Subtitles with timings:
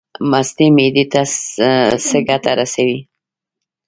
[0.29, 1.21] مستې معدې ته
[2.07, 2.99] څه ګټه رسوي؟